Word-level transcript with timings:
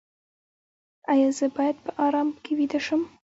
ایا 1.11 1.29
زه 1.37 1.45
باید 1.55 1.77
په 1.85 1.91
ارام 2.05 2.29
کې 2.43 2.51
ویده 2.59 2.79
شم؟ 2.85 3.01